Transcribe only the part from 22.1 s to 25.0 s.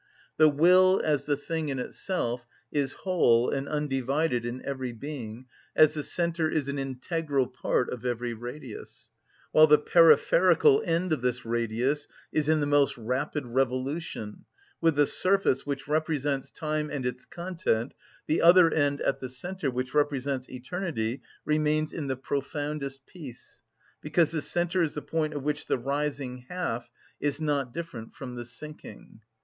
profoundest peace, because the centre is